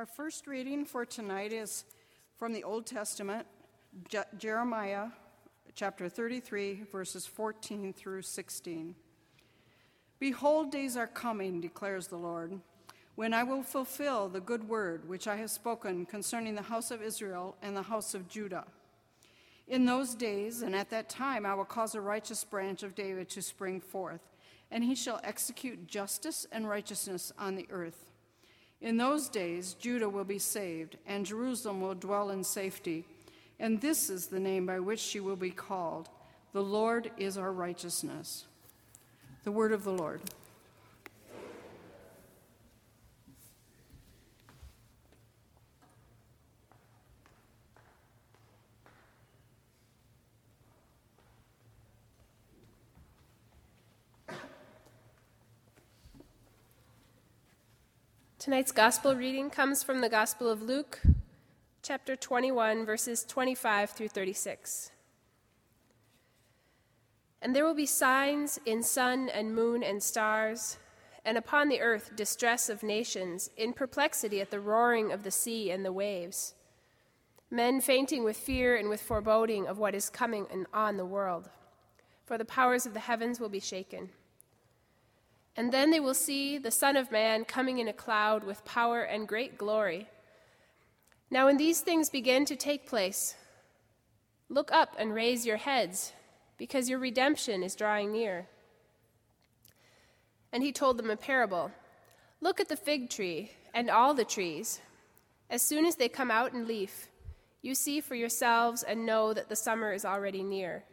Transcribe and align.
Our 0.00 0.06
first 0.06 0.46
reading 0.46 0.86
for 0.86 1.04
tonight 1.04 1.52
is 1.52 1.84
from 2.38 2.54
the 2.54 2.64
Old 2.64 2.86
Testament, 2.86 3.46
Je- 4.08 4.22
Jeremiah 4.38 5.08
chapter 5.74 6.08
33, 6.08 6.84
verses 6.90 7.26
14 7.26 7.92
through 7.92 8.22
16. 8.22 8.94
Behold, 10.18 10.72
days 10.72 10.96
are 10.96 11.06
coming, 11.06 11.60
declares 11.60 12.06
the 12.06 12.16
Lord, 12.16 12.60
when 13.14 13.34
I 13.34 13.42
will 13.42 13.62
fulfill 13.62 14.30
the 14.30 14.40
good 14.40 14.66
word 14.70 15.06
which 15.06 15.28
I 15.28 15.36
have 15.36 15.50
spoken 15.50 16.06
concerning 16.06 16.54
the 16.54 16.62
house 16.62 16.90
of 16.90 17.02
Israel 17.02 17.58
and 17.60 17.76
the 17.76 17.82
house 17.82 18.14
of 18.14 18.26
Judah. 18.26 18.64
In 19.68 19.84
those 19.84 20.14
days 20.14 20.62
and 20.62 20.74
at 20.74 20.88
that 20.88 21.10
time, 21.10 21.44
I 21.44 21.52
will 21.52 21.66
cause 21.66 21.94
a 21.94 22.00
righteous 22.00 22.42
branch 22.42 22.82
of 22.82 22.94
David 22.94 23.28
to 23.28 23.42
spring 23.42 23.82
forth, 23.82 24.22
and 24.70 24.82
he 24.82 24.94
shall 24.94 25.20
execute 25.22 25.86
justice 25.86 26.46
and 26.50 26.66
righteousness 26.66 27.34
on 27.38 27.54
the 27.54 27.66
earth. 27.68 28.09
In 28.80 28.96
those 28.96 29.28
days, 29.28 29.74
Judah 29.74 30.08
will 30.08 30.24
be 30.24 30.38
saved, 30.38 30.96
and 31.06 31.26
Jerusalem 31.26 31.80
will 31.80 31.94
dwell 31.94 32.30
in 32.30 32.42
safety. 32.42 33.04
And 33.58 33.80
this 33.80 34.08
is 34.08 34.26
the 34.26 34.40
name 34.40 34.64
by 34.64 34.80
which 34.80 35.00
she 35.00 35.20
will 35.20 35.36
be 35.36 35.50
called 35.50 36.08
The 36.52 36.62
Lord 36.62 37.10
is 37.18 37.36
our 37.36 37.52
righteousness. 37.52 38.46
The 39.44 39.52
word 39.52 39.72
of 39.72 39.84
the 39.84 39.92
Lord. 39.92 40.22
Tonight's 58.40 58.72
gospel 58.72 59.14
reading 59.14 59.50
comes 59.50 59.82
from 59.82 60.00
the 60.00 60.08
Gospel 60.08 60.48
of 60.48 60.62
Luke, 60.62 61.02
chapter 61.82 62.16
21, 62.16 62.86
verses 62.86 63.22
25 63.22 63.90
through 63.90 64.08
36. 64.08 64.92
And 67.42 67.54
there 67.54 67.66
will 67.66 67.74
be 67.74 67.84
signs 67.84 68.58
in 68.64 68.82
sun 68.82 69.28
and 69.28 69.54
moon 69.54 69.82
and 69.82 70.02
stars, 70.02 70.78
and 71.22 71.36
upon 71.36 71.68
the 71.68 71.82
earth 71.82 72.16
distress 72.16 72.70
of 72.70 72.82
nations, 72.82 73.50
in 73.58 73.74
perplexity 73.74 74.40
at 74.40 74.50
the 74.50 74.58
roaring 74.58 75.12
of 75.12 75.22
the 75.22 75.30
sea 75.30 75.70
and 75.70 75.84
the 75.84 75.92
waves, 75.92 76.54
men 77.50 77.78
fainting 77.82 78.24
with 78.24 78.38
fear 78.38 78.74
and 78.74 78.88
with 78.88 79.02
foreboding 79.02 79.66
of 79.66 79.76
what 79.76 79.94
is 79.94 80.08
coming 80.08 80.46
on 80.72 80.96
the 80.96 81.04
world. 81.04 81.50
For 82.24 82.38
the 82.38 82.46
powers 82.46 82.86
of 82.86 82.94
the 82.94 83.00
heavens 83.00 83.38
will 83.38 83.50
be 83.50 83.60
shaken. 83.60 84.08
And 85.60 85.70
then 85.70 85.90
they 85.90 86.00
will 86.00 86.14
see 86.14 86.56
the 86.56 86.70
Son 86.70 86.96
of 86.96 87.12
Man 87.12 87.44
coming 87.44 87.76
in 87.76 87.86
a 87.86 87.92
cloud 87.92 88.44
with 88.44 88.64
power 88.64 89.02
and 89.02 89.28
great 89.28 89.58
glory. 89.58 90.08
Now, 91.30 91.44
when 91.44 91.58
these 91.58 91.82
things 91.82 92.08
begin 92.08 92.46
to 92.46 92.56
take 92.56 92.86
place, 92.86 93.34
look 94.48 94.72
up 94.72 94.96
and 94.98 95.14
raise 95.14 95.44
your 95.44 95.58
heads, 95.58 96.14
because 96.56 96.88
your 96.88 96.98
redemption 96.98 97.62
is 97.62 97.74
drawing 97.74 98.10
near. 98.10 98.46
And 100.50 100.62
he 100.62 100.72
told 100.72 100.96
them 100.96 101.10
a 101.10 101.16
parable 101.16 101.72
Look 102.40 102.58
at 102.58 102.70
the 102.70 102.74
fig 102.74 103.10
tree 103.10 103.50
and 103.74 103.90
all 103.90 104.14
the 104.14 104.24
trees. 104.24 104.80
As 105.50 105.60
soon 105.60 105.84
as 105.84 105.96
they 105.96 106.08
come 106.08 106.30
out 106.30 106.54
in 106.54 106.66
leaf, 106.66 107.08
you 107.60 107.74
see 107.74 108.00
for 108.00 108.14
yourselves 108.14 108.82
and 108.82 109.04
know 109.04 109.34
that 109.34 109.50
the 109.50 109.56
summer 109.56 109.92
is 109.92 110.06
already 110.06 110.42
near. 110.42 110.84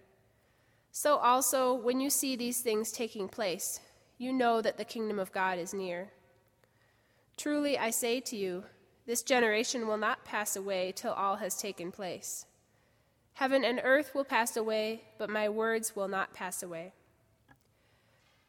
So 0.92 1.16
also, 1.16 1.74
when 1.74 2.02
you 2.02 2.10
see 2.10 2.36
these 2.36 2.60
things 2.60 2.92
taking 2.92 3.30
place, 3.30 3.80
you 4.18 4.34
know 4.34 4.62
that 4.62 4.78
the 4.78 4.86
kingdom 4.86 5.20
of 5.20 5.32
God 5.32 5.60
is 5.60 5.74
near. 5.74 6.10
Truly, 7.38 7.78
I 7.78 7.92
say 7.92 8.20
to 8.22 8.36
you, 8.36 8.64
this 9.06 9.22
generation 9.22 9.88
will 9.88 9.98
not 9.98 10.26
pass 10.26 10.56
away 10.56 10.92
till 10.96 11.14
all 11.14 11.38
has 11.38 11.56
taken 11.56 11.92
place. 11.92 12.46
Heaven 13.34 13.64
and 13.64 13.80
earth 13.84 14.16
will 14.16 14.24
pass 14.24 14.58
away, 14.58 15.04
but 15.18 15.30
my 15.30 15.48
words 15.48 15.96
will 15.96 16.08
not 16.08 16.34
pass 16.34 16.64
away. 16.64 16.94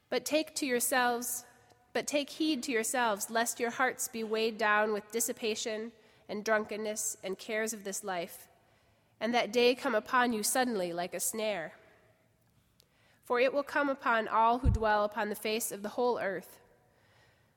But 0.09 0.25
take 0.25 0.55
to 0.57 0.67
yourselves, 0.67 1.45
but 1.93 2.07
take 2.07 2.31
heed 2.31 2.63
to 2.63 2.73
yourselves, 2.73 3.29
lest 3.31 3.61
your 3.61 3.71
hearts 3.71 4.09
be 4.09 4.25
weighed 4.25 4.57
down 4.57 4.93
with 4.93 5.13
dissipation 5.13 5.93
and 6.29 6.43
drunkenness 6.43 7.19
and 7.23 7.39
cares 7.39 7.75
of 7.75 7.85
this 7.85 8.03
life, 8.03 8.49
and 9.21 9.35
that 9.35 9.53
day 9.53 9.75
come 9.75 9.95
upon 9.95 10.33
you 10.33 10.43
suddenly 10.43 10.93
like 10.93 11.13
a 11.13 11.21
snare 11.21 11.73
for 13.29 13.39
it 13.39 13.53
will 13.53 13.63
come 13.63 13.91
upon 13.91 14.27
all 14.27 14.61
who 14.61 14.71
dwell 14.71 15.05
upon 15.05 15.29
the 15.29 15.35
face 15.35 15.71
of 15.71 15.83
the 15.83 15.91
whole 15.91 16.19
earth. 16.19 16.61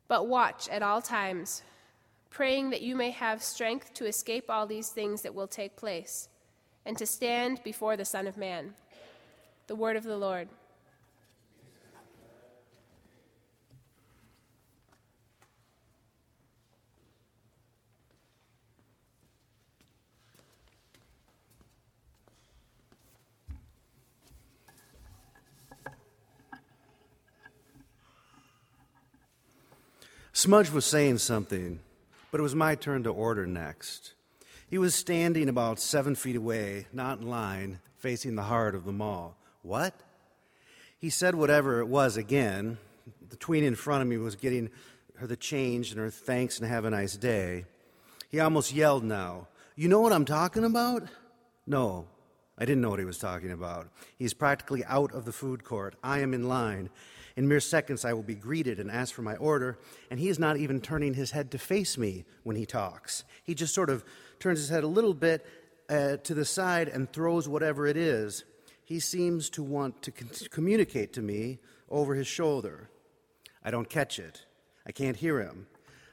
But 0.10 0.28
watch 0.28 0.68
at 0.68 0.84
all 0.84 1.02
times, 1.02 1.64
praying 2.30 2.72
that 2.72 2.82
you 2.82 2.94
may 2.94 3.12
have 3.12 3.42
strength 3.42 3.94
to 3.94 4.06
escape 4.06 4.50
all 4.50 4.68
these 4.68 4.90
things 4.90 5.22
that 5.22 5.34
will 5.34 5.48
take 5.48 5.78
place, 5.78 6.28
and 6.86 6.98
to 6.98 7.06
stand 7.06 7.64
before 7.64 7.96
the 7.96 8.04
Son 8.04 8.28
of 8.28 8.36
Man. 8.36 8.74
The 9.68 9.78
word 9.78 9.96
of 9.96 10.04
the 10.04 10.18
Lord. 10.18 10.50
Smudge 30.42 30.72
was 30.72 30.86
saying 30.86 31.20
something, 31.20 31.82
but 32.32 32.40
it 32.40 32.42
was 32.42 32.56
my 32.56 32.74
turn 32.74 33.04
to 33.04 33.12
order 33.12 33.46
next. 33.46 34.14
He 34.68 34.80
was 34.80 34.96
standing 34.96 35.48
about 35.48 35.80
seven 35.80 36.16
feet 36.16 36.36
away, 36.36 36.88
not 36.92 37.20
in 37.20 37.28
line, 37.28 37.78
facing 38.00 38.34
the 38.34 38.42
heart 38.42 38.74
of 38.74 38.84
the 38.84 38.92
mall. 38.92 39.38
What? 39.62 39.94
He 40.98 41.12
said 41.12 41.36
whatever 41.36 41.80
it 41.80 41.86
was 41.86 42.18
again. 42.18 42.80
The 43.30 43.36
tween 43.36 43.64
in 43.64 43.76
front 43.76 44.02
of 44.02 44.08
me 44.08 44.18
was 44.18 44.36
getting 44.36 44.72
her 45.18 45.28
the 45.28 45.36
change 45.36 45.92
and 45.92 46.00
her 46.00 46.10
thanks 46.10 46.58
and 46.58 46.68
have 46.68 46.86
a 46.86 46.90
nice 46.90 47.16
day. 47.16 47.66
He 48.30 48.40
almost 48.40 48.74
yelled 48.74 49.04
now. 49.04 49.48
You 49.76 49.90
know 49.90 50.02
what 50.02 50.12
I'm 50.12 50.26
talking 50.26 50.64
about? 50.64 51.04
No, 51.68 52.08
I 52.58 52.66
didn't 52.66 52.82
know 52.82 52.90
what 52.90 52.98
he 52.98 53.06
was 53.06 53.20
talking 53.20 53.52
about. 53.52 53.90
He's 54.18 54.34
practically 54.34 54.84
out 54.86 55.14
of 55.14 55.26
the 55.26 55.34
food 55.34 55.64
court. 55.64 55.94
I 56.04 56.22
am 56.22 56.34
in 56.34 56.48
line. 56.48 56.90
In 57.36 57.48
mere 57.48 57.60
seconds, 57.60 58.04
I 58.06 58.14
will 58.14 58.24
be 58.24 58.36
greeted 58.36 58.80
and 58.80 58.92
asked 58.92 59.14
for 59.14 59.22
my 59.22 59.36
order, 59.38 59.78
and 60.10 60.20
he 60.20 60.30
is 60.30 60.40
not 60.40 60.58
even 60.58 60.82
turning 60.82 61.14
his 61.14 61.32
head 61.32 61.52
to 61.52 61.58
face 61.58 61.98
me 61.98 62.26
when 62.44 62.56
he 62.56 62.66
talks. 62.66 63.24
He 63.44 63.54
just 63.54 63.74
sort 63.74 63.90
of 63.90 64.04
turns 64.40 64.60
his 64.60 64.70
head 64.70 64.84
a 64.84 64.88
little 64.88 65.14
bit 65.14 65.46
uh, 65.90 66.18
to 66.18 66.34
the 66.34 66.46
side 66.46 66.88
and 66.88 67.12
throws 67.12 67.48
whatever 67.48 67.88
it 67.88 67.98
is. 67.98 68.44
He 68.84 69.00
seems 69.00 69.50
to 69.52 69.64
want 69.64 70.02
to 70.04 70.12
con- 70.12 70.30
communicate 70.50 71.14
to 71.14 71.22
me 71.22 71.60
over 71.90 72.16
his 72.16 72.28
shoulder. 72.28 72.90
I 73.64 73.72
don't 73.72 73.90
catch 73.90 74.20
it. 74.20 74.46
I 74.86 74.92
can't 74.92 75.18
hear 75.18 75.40
him. 75.40 75.68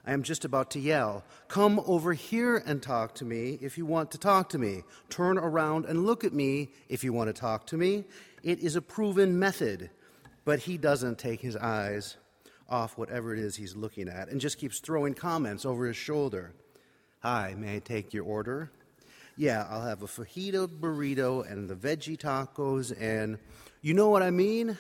I 0.06 0.12
am 0.12 0.23
just 0.23 0.45
about 0.45 0.71
to 0.71 0.81
yell, 0.81 1.25
Come 1.49 1.81
over 1.87 2.15
here 2.15 2.62
and 2.65 2.83
talk 2.83 3.15
to 3.17 3.25
me 3.25 3.59
if 3.61 3.77
you 3.77 3.85
want 3.85 4.11
to 4.12 4.19
talk 4.19 4.49
to 4.50 4.59
me. 4.59 4.83
Turn 5.11 5.37
around 5.37 5.85
and 5.85 6.06
look 6.06 6.25
at 6.25 6.33
me 6.33 6.71
if 6.89 7.05
you 7.05 7.12
want 7.12 7.29
to 7.29 7.39
talk 7.39 7.67
to 7.67 7.77
me. 7.77 8.05
It 8.43 8.61
is 8.61 8.75
a 8.75 8.81
proven 8.83 9.39
method 9.39 9.91
but 10.49 10.61
he 10.61 10.79
doesn't 10.79 11.19
take 11.19 11.43
his 11.43 11.59
eyes 11.59 12.17
off 12.71 12.97
whatever 12.97 13.35
it 13.35 13.39
is 13.39 13.55
he's 13.55 13.77
looking 13.77 14.09
at 14.09 14.31
and 14.31 14.41
just 14.41 14.57
keeps 14.57 14.81
throwing 14.81 15.13
comments 15.13 15.67
over 15.67 15.85
his 15.85 15.95
shoulder. 15.95 16.55
Hi, 17.21 17.55
may 17.55 17.77
I 17.77 17.79
take 17.81 18.15
your 18.15 18.25
order? 18.25 18.71
Yeah, 19.37 19.67
I'll 19.69 19.83
have 19.83 20.03
a 20.03 20.07
fajita 20.07 20.67
burrito 20.67 21.47
and 21.53 21.69
the 21.69 21.75
veggie 21.75 22.17
tacos 22.17 22.99
and 22.99 23.37
you 23.83 23.93
know 23.93 24.09
what 24.09 24.23
I 24.23 24.31
mean? 24.31 24.79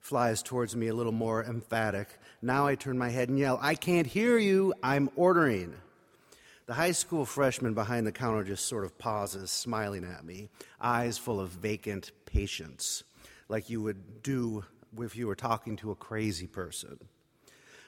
Flies 0.00 0.42
towards 0.42 0.76
me 0.76 0.88
a 0.88 0.94
little 0.94 1.12
more 1.12 1.44
emphatic. 1.44 2.08
Now 2.42 2.66
I 2.66 2.74
turn 2.74 2.98
my 2.98 3.08
head 3.08 3.30
and 3.30 3.38
yell, 3.38 3.58
I 3.62 3.76
can't 3.76 4.06
hear 4.06 4.36
you, 4.36 4.74
I'm 4.82 5.08
ordering. 5.16 5.72
The 6.66 6.74
high 6.74 6.92
school 6.92 7.24
freshman 7.24 7.72
behind 7.72 8.06
the 8.06 8.12
counter 8.12 8.44
just 8.44 8.66
sort 8.66 8.84
of 8.84 8.98
pauses, 8.98 9.50
smiling 9.50 10.04
at 10.04 10.26
me, 10.26 10.50
eyes 10.78 11.16
full 11.16 11.40
of 11.40 11.48
vacant 11.48 12.12
patience, 12.26 13.02
like 13.48 13.70
you 13.70 13.80
would 13.80 14.22
do 14.22 14.62
if 14.98 15.16
you 15.16 15.26
were 15.26 15.34
talking 15.34 15.76
to 15.76 15.90
a 15.90 15.94
crazy 15.94 16.46
person. 16.46 16.98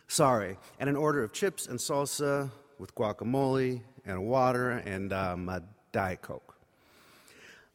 Sorry, 0.09 0.59
and 0.79 0.89
an 0.89 0.97
order 0.97 1.23
of 1.23 1.33
chips 1.33 1.67
and 1.67 1.79
salsa 1.79 2.51
with 2.79 2.95
guacamole 2.95 3.83
and 4.05 4.27
water 4.27 4.71
and 4.71 5.13
um, 5.13 5.49
a 5.49 5.63
Diet 5.93 6.23
Coke. 6.23 6.57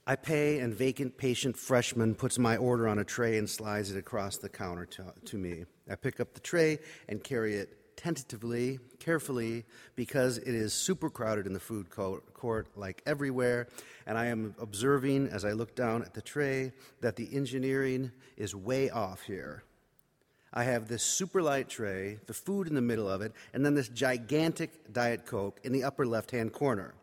I 0.06 0.16
pay, 0.16 0.60
and 0.60 0.74
vacant 0.74 1.18
patient 1.18 1.58
freshman 1.58 2.16
puts 2.16 2.40
my 2.40 2.56
order 2.56 2.88
on 2.88 3.00
a 3.00 3.04
tray 3.04 3.38
and 3.38 3.50
slides 3.50 3.92
it 3.92 3.98
across 3.98 4.38
the 4.38 4.48
counter 4.48 4.86
to, 4.86 5.14
to 5.26 5.38
me. 5.38 5.66
I 5.90 5.96
pick 5.96 6.22
up 6.22 6.34
the 6.34 6.40
tray 6.40 6.80
and 7.10 7.22
carry 7.22 7.56
it 7.56 7.78
tentatively, 7.98 8.80
carefully, 9.00 9.66
because 9.96 10.38
it 10.38 10.56
is 10.56 10.74
super 10.74 11.10
crowded 11.10 11.46
in 11.46 11.52
the 11.52 11.60
food 11.60 11.90
court, 11.90 12.68
like 12.78 13.02
everywhere. 13.06 13.68
And 14.06 14.18
I 14.18 14.28
am 14.28 14.56
observing 14.62 15.28
as 15.28 15.44
I 15.44 15.52
look 15.52 15.76
down 15.76 16.04
at 16.04 16.14
the 16.14 16.22
tray 16.22 16.72
that 17.02 17.18
the 17.18 17.28
engineering 17.34 18.12
is 18.38 18.56
way 18.56 18.90
off 18.90 19.24
here. 19.24 19.64
I 20.54 20.64
have 20.64 20.88
this 20.88 21.04
super 21.04 21.42
light 21.42 21.68
tray, 21.68 22.20
the 22.26 22.34
food 22.34 22.68
in 22.68 22.76
the 22.76 22.82
middle 22.82 23.10
of 23.10 23.22
it, 23.22 23.34
and 23.54 23.66
then 23.66 23.76
this 23.76 23.90
gigantic 23.90 24.94
Diet 24.94 25.26
Coke 25.26 25.60
in 25.64 25.74
the 25.74 25.84
upper 25.84 26.06
left 26.06 26.32
hand 26.32 26.54
corner. 26.54 26.94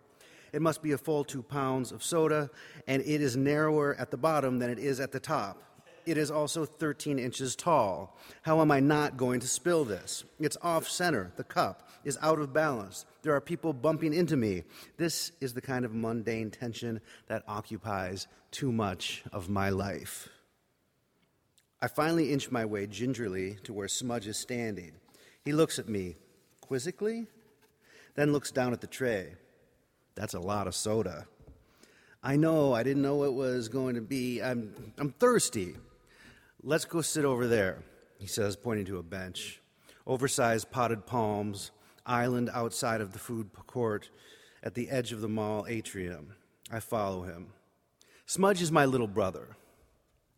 It 0.52 0.62
must 0.62 0.82
be 0.82 0.92
a 0.92 0.98
full 0.98 1.24
two 1.24 1.42
pounds 1.42 1.92
of 1.92 2.02
soda, 2.02 2.48
and 2.86 3.02
it 3.02 3.20
is 3.20 3.36
narrower 3.36 3.96
at 3.98 4.10
the 4.10 4.16
bottom 4.16 4.60
than 4.60 4.70
it 4.70 4.78
is 4.78 5.00
at 5.00 5.12
the 5.12 5.20
top. 5.20 5.60
It 6.06 6.18
is 6.18 6.30
also 6.30 6.66
13 6.66 7.18
inches 7.18 7.56
tall. 7.56 8.16
How 8.42 8.60
am 8.60 8.70
I 8.70 8.80
not 8.80 9.16
going 9.16 9.40
to 9.40 9.48
spill 9.48 9.84
this? 9.84 10.24
It's 10.38 10.56
off 10.62 10.88
center. 10.88 11.32
The 11.36 11.44
cup 11.44 11.88
is 12.04 12.18
out 12.20 12.38
of 12.38 12.52
balance. 12.52 13.06
There 13.22 13.34
are 13.34 13.40
people 13.40 13.72
bumping 13.72 14.12
into 14.12 14.36
me. 14.36 14.64
This 14.98 15.32
is 15.40 15.54
the 15.54 15.60
kind 15.60 15.84
of 15.84 15.94
mundane 15.94 16.50
tension 16.50 17.00
that 17.28 17.44
occupies 17.48 18.26
too 18.50 18.70
much 18.70 19.24
of 19.32 19.48
my 19.48 19.70
life. 19.70 20.28
I 21.80 21.88
finally 21.88 22.32
inch 22.32 22.50
my 22.50 22.64
way 22.64 22.86
gingerly 22.86 23.58
to 23.64 23.72
where 23.72 23.88
Smudge 23.88 24.26
is 24.26 24.38
standing. 24.38 24.92
He 25.44 25.52
looks 25.52 25.78
at 25.78 25.88
me 25.88 26.16
quizzically, 26.60 27.26
then 28.14 28.32
looks 28.32 28.50
down 28.50 28.72
at 28.72 28.80
the 28.80 28.86
tray. 28.86 29.34
That's 30.14 30.34
a 30.34 30.40
lot 30.40 30.66
of 30.66 30.74
soda. 30.74 31.26
I 32.22 32.36
know, 32.36 32.72
I 32.72 32.82
didn't 32.82 33.02
know 33.02 33.24
it 33.24 33.34
was 33.34 33.68
going 33.68 33.96
to 33.96 34.00
be. 34.00 34.40
I'm, 34.40 34.74
I'm 34.96 35.12
thirsty. 35.12 35.74
Let's 36.66 36.86
go 36.86 37.02
sit 37.02 37.26
over 37.26 37.46
there, 37.46 37.82
he 38.16 38.26
says, 38.26 38.56
pointing 38.56 38.86
to 38.86 38.96
a 38.96 39.02
bench. 39.02 39.60
Oversized 40.06 40.70
potted 40.70 41.04
palms, 41.04 41.72
island 42.06 42.48
outside 42.54 43.02
of 43.02 43.12
the 43.12 43.18
food 43.18 43.50
court 43.66 44.08
at 44.62 44.72
the 44.72 44.88
edge 44.88 45.12
of 45.12 45.20
the 45.20 45.28
mall 45.28 45.66
atrium. 45.68 46.32
I 46.72 46.80
follow 46.80 47.24
him. 47.24 47.48
Smudge 48.24 48.62
is 48.62 48.72
my 48.72 48.86
little 48.86 49.06
brother, 49.06 49.58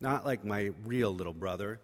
not 0.01 0.25
like 0.25 0.43
my 0.43 0.71
real 0.83 1.15
little 1.15 1.31
brother. 1.33 1.79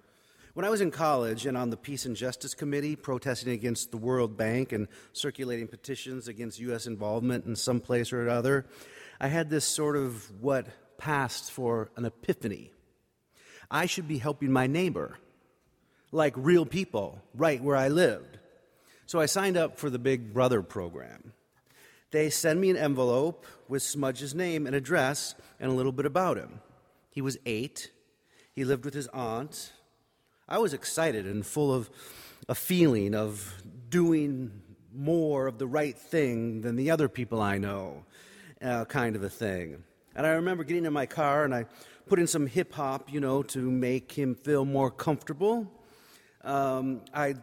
When 0.55 0.65
I 0.65 0.69
was 0.69 0.81
in 0.81 0.91
college 0.91 1.45
and 1.45 1.55
on 1.55 1.69
the 1.69 1.77
Peace 1.77 2.05
and 2.05 2.13
Justice 2.13 2.53
Committee, 2.53 2.97
protesting 2.97 3.53
against 3.53 3.91
the 3.91 3.97
World 3.97 4.35
Bank 4.35 4.73
and 4.73 4.89
circulating 5.13 5.69
petitions 5.69 6.27
against 6.27 6.59
U.S. 6.59 6.85
involvement 6.85 7.45
in 7.45 7.55
some 7.55 7.79
place 7.79 8.11
or 8.11 8.27
other, 8.27 8.65
I 9.21 9.29
had 9.29 9.49
this 9.49 9.63
sort 9.63 9.95
of 9.95 10.29
what 10.41 10.67
passed 10.97 11.49
for 11.49 11.91
an 11.95 12.03
epiphany. 12.03 12.73
I 13.73 13.87
should 13.87 14.07
be 14.07 14.19
helping 14.19 14.51
my 14.51 14.67
neighbor, 14.67 15.17
like 16.11 16.35
real 16.37 16.63
people, 16.63 17.19
right 17.33 17.61
where 17.61 17.75
I 17.75 17.87
lived. 17.87 18.37
So 19.07 19.19
I 19.19 19.25
signed 19.25 19.57
up 19.57 19.79
for 19.79 19.89
the 19.89 19.97
Big 19.97 20.31
Brother 20.31 20.61
program. 20.61 21.33
They 22.11 22.29
send 22.29 22.61
me 22.61 22.69
an 22.69 22.77
envelope 22.77 23.47
with 23.67 23.81
Smudge's 23.81 24.35
name 24.35 24.67
and 24.67 24.75
address 24.75 25.33
and 25.59 25.71
a 25.71 25.73
little 25.73 25.91
bit 25.91 26.05
about 26.05 26.37
him. 26.37 26.61
He 27.09 27.21
was 27.21 27.39
eight. 27.47 27.89
He 28.53 28.63
lived 28.63 28.85
with 28.85 28.93
his 28.93 29.07
aunt. 29.07 29.73
I 30.47 30.59
was 30.59 30.75
excited 30.75 31.25
and 31.25 31.43
full 31.43 31.73
of 31.73 31.89
a 32.47 32.53
feeling 32.53 33.15
of 33.15 33.63
doing 33.89 34.51
more 34.93 35.47
of 35.47 35.57
the 35.57 35.65
right 35.65 35.97
thing 35.97 36.61
than 36.61 36.75
the 36.75 36.91
other 36.91 37.09
people 37.09 37.41
I 37.41 37.57
know, 37.57 38.05
uh, 38.61 38.85
kind 38.85 39.15
of 39.15 39.23
a 39.23 39.29
thing. 39.29 39.83
And 40.15 40.27
I 40.27 40.31
remember 40.31 40.63
getting 40.63 40.85
in 40.85 40.93
my 40.93 41.07
car 41.07 41.43
and 41.43 41.55
I 41.55 41.65
put 42.05 42.19
in 42.19 42.27
some 42.27 42.47
hip 42.47 42.73
hop, 42.73 43.11
you 43.11 43.19
know, 43.19 43.43
to 43.43 43.59
make 43.59 44.11
him 44.11 44.35
feel 44.35 44.65
more 44.65 44.91
comfortable. 44.91 45.71
Um, 46.43 47.01
I 47.13 47.35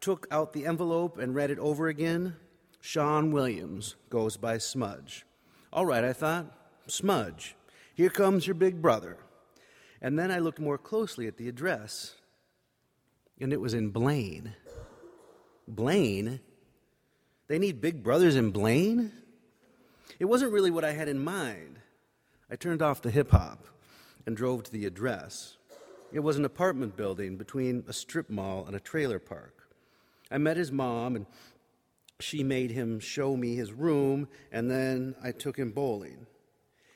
took 0.00 0.26
out 0.30 0.52
the 0.52 0.66
envelope 0.66 1.18
and 1.18 1.34
read 1.34 1.50
it 1.50 1.58
over 1.58 1.88
again. 1.88 2.36
Sean 2.80 3.32
Williams 3.32 3.96
goes 4.10 4.36
by 4.36 4.58
Smudge. 4.58 5.26
All 5.72 5.84
right, 5.84 6.04
I 6.04 6.12
thought, 6.12 6.46
Smudge, 6.86 7.56
here 7.94 8.10
comes 8.10 8.46
your 8.46 8.54
big 8.54 8.80
brother. 8.80 9.18
And 10.00 10.18
then 10.18 10.30
I 10.30 10.38
looked 10.38 10.60
more 10.60 10.78
closely 10.78 11.26
at 11.26 11.36
the 11.36 11.48
address, 11.48 12.14
and 13.40 13.52
it 13.52 13.60
was 13.60 13.74
in 13.74 13.90
Blaine. 13.90 14.54
Blaine? 15.66 16.40
They 17.48 17.58
need 17.58 17.80
big 17.80 18.02
brothers 18.02 18.36
in 18.36 18.50
Blaine? 18.50 19.12
It 20.18 20.26
wasn't 20.26 20.52
really 20.52 20.70
what 20.70 20.84
I 20.84 20.92
had 20.92 21.08
in 21.08 21.22
mind. 21.22 21.80
I 22.50 22.56
turned 22.56 22.82
off 22.82 23.02
the 23.02 23.10
hip 23.10 23.32
hop 23.32 23.66
and 24.26 24.36
drove 24.36 24.64
to 24.64 24.72
the 24.72 24.86
address. 24.86 25.56
It 26.12 26.20
was 26.20 26.36
an 26.36 26.44
apartment 26.44 26.96
building 26.96 27.36
between 27.36 27.84
a 27.88 27.92
strip 27.92 28.28
mall 28.28 28.66
and 28.66 28.76
a 28.76 28.80
trailer 28.80 29.18
park. 29.18 29.68
I 30.30 30.38
met 30.38 30.56
his 30.56 30.72
mom, 30.72 31.16
and 31.16 31.26
she 32.20 32.42
made 32.42 32.70
him 32.70 32.98
show 33.00 33.36
me 33.36 33.54
his 33.54 33.72
room, 33.72 34.28
and 34.50 34.70
then 34.70 35.14
I 35.22 35.32
took 35.32 35.56
him 35.56 35.72
bowling. 35.72 36.26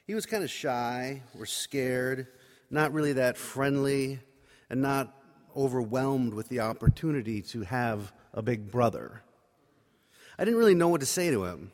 He 0.06 0.14
was 0.14 0.26
kind 0.26 0.42
of 0.42 0.50
shy 0.50 1.22
or 1.38 1.46
scared, 1.46 2.26
not 2.70 2.92
really 2.92 3.12
that 3.14 3.36
friendly, 3.36 4.20
and 4.68 4.82
not 4.82 5.16
overwhelmed 5.56 6.34
with 6.34 6.48
the 6.48 6.60
opportunity 6.60 7.42
to 7.42 7.62
have 7.62 8.12
a 8.32 8.42
big 8.42 8.70
brother. 8.70 9.22
I 10.38 10.44
didn't 10.44 10.58
really 10.58 10.74
know 10.74 10.88
what 10.88 11.00
to 11.00 11.06
say 11.06 11.30
to 11.30 11.44
him. 11.44 11.72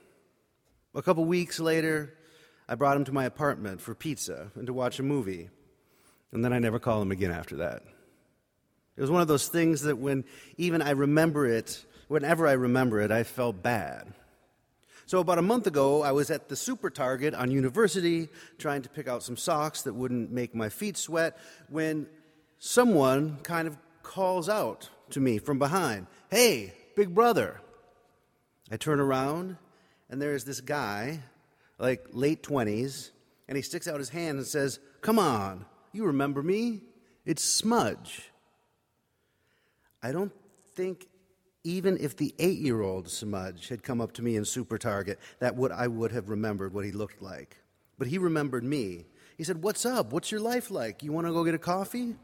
A 0.94 1.02
couple 1.02 1.25
weeks 1.25 1.61
later, 1.61 2.15
I 2.68 2.74
brought 2.74 2.96
him 2.96 3.04
to 3.04 3.12
my 3.12 3.24
apartment 3.24 3.80
for 3.80 3.94
pizza 3.94 4.50
and 4.54 4.66
to 4.66 4.72
watch 4.72 4.98
a 4.98 5.02
movie. 5.02 5.50
And 6.32 6.44
then 6.44 6.52
I 6.52 6.58
never 6.58 6.78
called 6.78 7.02
him 7.02 7.12
again 7.12 7.30
after 7.30 7.56
that. 7.56 7.82
It 8.96 9.00
was 9.00 9.10
one 9.10 9.22
of 9.22 9.28
those 9.28 9.48
things 9.48 9.82
that 9.82 9.98
when 9.98 10.24
even 10.56 10.82
I 10.82 10.90
remember 10.90 11.46
it, 11.46 11.84
whenever 12.08 12.46
I 12.46 12.52
remember 12.52 13.00
it, 13.00 13.12
I 13.12 13.22
felt 13.22 13.62
bad. 13.62 14.12
So 15.04 15.20
about 15.20 15.38
a 15.38 15.42
month 15.42 15.68
ago, 15.68 16.02
I 16.02 16.10
was 16.10 16.30
at 16.30 16.48
the 16.48 16.56
Super 16.56 16.90
Target 16.90 17.32
on 17.32 17.52
University 17.52 18.28
trying 18.58 18.82
to 18.82 18.88
pick 18.88 19.06
out 19.06 19.22
some 19.22 19.36
socks 19.36 19.82
that 19.82 19.94
wouldn't 19.94 20.32
make 20.32 20.54
my 20.54 20.68
feet 20.68 20.96
sweat 20.96 21.38
when 21.68 22.08
someone 22.58 23.38
kind 23.44 23.68
of 23.68 23.76
calls 24.02 24.48
out 24.48 24.88
to 25.10 25.20
me 25.20 25.38
from 25.38 25.60
behind, 25.60 26.08
Hey, 26.28 26.72
big 26.96 27.14
brother. 27.14 27.60
I 28.70 28.76
turn 28.78 28.98
around, 28.98 29.58
and 30.10 30.20
there's 30.20 30.44
this 30.44 30.60
guy 30.60 31.20
like 31.78 32.06
late 32.12 32.43
20s, 32.43 33.11
and 33.49 33.56
he 33.56 33.62
sticks 33.62 33.88
out 33.88 33.99
his 33.99 34.08
hand 34.08 34.38
and 34.38 34.46
says, 34.46 34.78
Come 35.00 35.19
on, 35.19 35.67
you 35.93 36.05
remember 36.05 36.43
me? 36.43 36.82
It's 37.25 37.43
Smudge. 37.43 38.31
I 40.02 40.12
don't 40.12 40.32
think 40.75 41.06
even 41.64 41.96
if 41.99 42.17
the 42.17 42.34
eight 42.38 42.58
year 42.58 42.81
old 42.81 43.08
Smudge 43.08 43.69
had 43.69 43.82
come 43.82 44.00
up 44.00 44.12
to 44.12 44.23
me 44.23 44.37
in 44.37 44.44
Super 44.44 44.78
Target, 44.78 45.19
that 45.40 45.56
would, 45.56 45.73
I 45.73 45.88
would 45.88 46.12
have 46.12 46.28
remembered 46.28 46.73
what 46.73 46.84
he 46.84 46.93
looked 46.93 47.20
like. 47.20 47.56
But 47.99 48.08
he 48.08 48.19
remembered 48.19 48.62
me. 48.62 49.06
He 49.37 49.44
said, 49.44 49.62
What's 49.62 49.84
up? 49.84 50.12
What's 50.12 50.31
your 50.31 50.40
life 50.40 50.70
like? 50.70 51.02
You 51.02 51.12
want 51.12 51.26
to 51.26 51.32
go 51.32 51.44
get 51.44 51.55
a 51.55 51.58
coffee? 51.58 52.14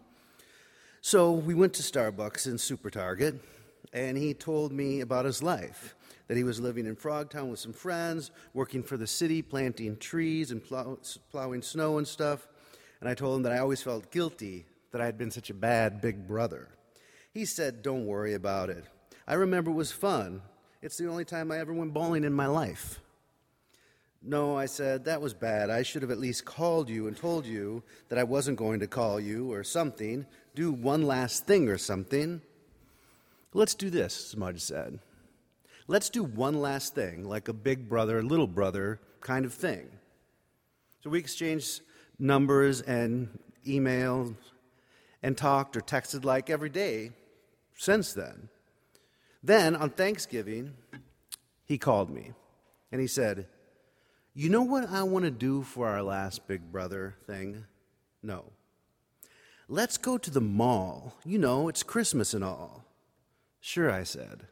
So 1.00 1.32
we 1.32 1.54
went 1.54 1.74
to 1.74 1.82
Starbucks 1.82 2.46
in 2.46 2.58
Super 2.58 2.88
Target, 2.88 3.34
and 3.92 4.16
he 4.16 4.34
told 4.34 4.70
me 4.70 5.00
about 5.00 5.24
his 5.24 5.42
life 5.42 5.96
that 6.32 6.38
he 6.38 6.44
was 6.44 6.60
living 6.60 6.86
in 6.86 6.96
Frogtown 6.96 7.50
with 7.50 7.58
some 7.58 7.74
friends, 7.74 8.30
working 8.54 8.82
for 8.82 8.96
the 8.96 9.06
city, 9.06 9.42
planting 9.42 9.98
trees 9.98 10.50
and 10.50 10.64
plow, 10.64 10.96
plowing 11.30 11.60
snow 11.60 11.98
and 11.98 12.08
stuff. 12.08 12.48
And 13.00 13.08
I 13.10 13.12
told 13.12 13.36
him 13.36 13.42
that 13.42 13.52
I 13.52 13.58
always 13.58 13.82
felt 13.82 14.10
guilty 14.10 14.64
that 14.92 15.02
I 15.02 15.04
had 15.04 15.18
been 15.18 15.30
such 15.30 15.50
a 15.50 15.54
bad 15.54 16.00
big 16.00 16.26
brother. 16.26 16.70
He 17.34 17.44
said, 17.44 17.82
Don't 17.82 18.06
worry 18.06 18.32
about 18.32 18.70
it. 18.70 18.82
I 19.28 19.34
remember 19.34 19.72
it 19.72 19.74
was 19.74 19.92
fun. 19.92 20.40
It's 20.80 20.96
the 20.96 21.06
only 21.06 21.26
time 21.26 21.52
I 21.52 21.58
ever 21.58 21.74
went 21.74 21.92
bowling 21.92 22.24
in 22.24 22.32
my 22.32 22.46
life. 22.46 22.98
No, 24.22 24.56
I 24.56 24.64
said, 24.64 25.04
that 25.04 25.20
was 25.20 25.34
bad. 25.34 25.68
I 25.68 25.82
should 25.82 26.00
have 26.00 26.10
at 26.10 26.18
least 26.18 26.46
called 26.46 26.88
you 26.88 27.08
and 27.08 27.14
told 27.14 27.44
you 27.44 27.82
that 28.08 28.18
I 28.18 28.24
wasn't 28.24 28.56
going 28.56 28.80
to 28.80 28.86
call 28.86 29.20
you 29.20 29.52
or 29.52 29.64
something. 29.64 30.24
Do 30.54 30.72
one 30.72 31.02
last 31.02 31.46
thing 31.46 31.68
or 31.68 31.76
something. 31.76 32.40
Let's 33.52 33.74
do 33.74 33.90
this, 33.90 34.14
Smudge 34.14 34.62
said. 34.62 34.98
Let's 35.88 36.10
do 36.10 36.22
one 36.22 36.60
last 36.60 36.94
thing, 36.94 37.24
like 37.28 37.48
a 37.48 37.52
big 37.52 37.88
brother, 37.88 38.22
little 38.22 38.46
brother 38.46 39.00
kind 39.20 39.44
of 39.44 39.52
thing. 39.52 39.88
So 41.02 41.10
we 41.10 41.18
exchanged 41.18 41.82
numbers 42.18 42.80
and 42.82 43.38
emails 43.66 44.34
and 45.22 45.36
talked 45.36 45.76
or 45.76 45.80
texted 45.80 46.24
like 46.24 46.50
every 46.50 46.68
day 46.68 47.10
since 47.76 48.12
then. 48.12 48.48
Then 49.42 49.74
on 49.74 49.90
Thanksgiving, 49.90 50.74
he 51.64 51.78
called 51.78 52.10
me 52.10 52.32
and 52.92 53.00
he 53.00 53.06
said, 53.06 53.46
You 54.34 54.48
know 54.48 54.62
what 54.62 54.88
I 54.88 55.02
want 55.02 55.24
to 55.24 55.30
do 55.30 55.62
for 55.62 55.88
our 55.88 56.02
last 56.02 56.46
big 56.46 56.70
brother 56.70 57.16
thing? 57.26 57.64
No. 58.22 58.44
Let's 59.68 59.96
go 59.96 60.18
to 60.18 60.30
the 60.30 60.40
mall. 60.40 61.14
You 61.24 61.38
know, 61.38 61.68
it's 61.68 61.82
Christmas 61.82 62.34
and 62.34 62.44
all. 62.44 62.84
Sure, 63.60 63.90
I 63.90 64.04
said. 64.04 64.46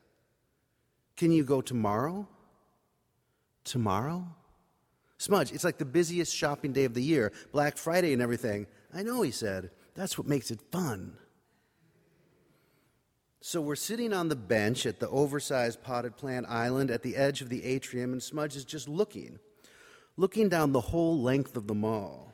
Can 1.21 1.33
you 1.33 1.45
go 1.45 1.61
tomorrow? 1.61 2.27
Tomorrow? 3.65 4.25
Smudge, 5.19 5.53
it's 5.53 5.65
like 5.65 5.77
the 5.77 5.85
busiest 5.85 6.35
shopping 6.35 6.73
day 6.73 6.85
of 6.85 6.95
the 6.95 7.03
year, 7.03 7.31
Black 7.53 7.77
Friday 7.77 8.15
and 8.15 8.23
everything. 8.23 8.67
I 8.95 9.03
know, 9.03 9.21
he 9.21 9.31
said. 9.31 9.71
That's 9.95 10.17
what 10.17 10.27
makes 10.27 10.51
it 10.51 10.63
fun. 10.73 11.19
So 13.43 13.61
we're 13.61 13.77
sitting 13.77 14.15
on 14.15 14.31
the 14.31 14.35
bench 14.35 14.87
at 14.87 14.99
the 14.99 15.11
oversized 15.11 15.83
potted 15.83 16.17
plant 16.17 16.47
island 16.49 16.91
at 16.91 17.03
the 17.03 17.17
edge 17.17 17.43
of 17.43 17.51
the 17.51 17.67
atrium, 17.67 18.15
and 18.15 18.23
Smudge 18.23 18.57
is 18.57 18.65
just 18.65 18.89
looking, 18.89 19.39
looking 20.17 20.49
down 20.49 20.73
the 20.73 20.81
whole 20.81 21.21
length 21.21 21.55
of 21.55 21.67
the 21.67 21.75
mall. 21.75 22.30